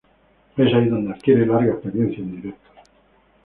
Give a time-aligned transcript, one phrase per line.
[0.57, 2.75] Es ahí donde adquiere larga experiencia en directos.